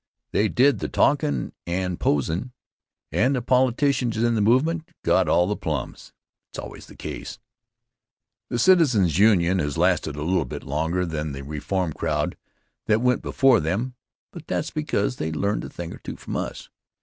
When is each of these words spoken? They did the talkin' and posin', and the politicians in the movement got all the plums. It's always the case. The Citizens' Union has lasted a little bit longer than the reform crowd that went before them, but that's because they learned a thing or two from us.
They 0.31 0.49
did 0.49 0.79
the 0.79 0.87
talkin' 0.87 1.53
and 1.67 1.99
posin', 1.99 2.53
and 3.11 3.35
the 3.35 3.41
politicians 3.43 4.17
in 4.17 4.33
the 4.33 4.41
movement 4.41 4.89
got 5.03 5.27
all 5.29 5.45
the 5.45 5.55
plums. 5.55 6.11
It's 6.49 6.57
always 6.57 6.87
the 6.87 6.95
case. 6.95 7.37
The 8.49 8.57
Citizens' 8.57 9.19
Union 9.19 9.59
has 9.59 9.77
lasted 9.77 10.15
a 10.15 10.23
little 10.23 10.45
bit 10.45 10.63
longer 10.63 11.05
than 11.05 11.33
the 11.33 11.43
reform 11.43 11.93
crowd 11.93 12.35
that 12.87 12.99
went 13.01 13.21
before 13.21 13.59
them, 13.59 13.93
but 14.31 14.47
that's 14.47 14.71
because 14.71 15.17
they 15.17 15.31
learned 15.31 15.65
a 15.65 15.69
thing 15.69 15.93
or 15.93 15.99
two 15.99 16.15
from 16.15 16.35
us. 16.35 16.67